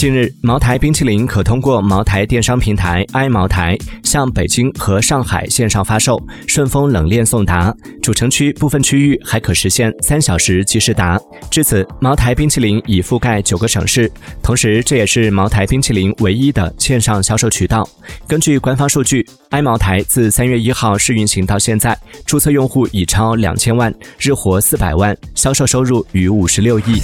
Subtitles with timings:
[0.00, 7.70] 近日茅台冰淇淋可通过茅台电商平台 i 茅台向北京和上海线上发售顺丰冷链送达。
[8.02, 11.20] 主城区部分区域还可实现三小时即时达。
[11.50, 14.10] 至此茅台冰淇淋已覆盖九个省市
[14.42, 17.86] 同时这也是茅台冰淇淋唯一的线上销售渠道。
[18.26, 21.94] 根据官方数据 i 茅台自三月一号试运行到现在
[22.24, 27.02] 注册用户已超两千万日活四百万销售收入逾五十六亿。